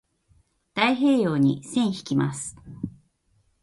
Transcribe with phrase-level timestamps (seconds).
[0.73, 2.55] 太平洋に線引きます。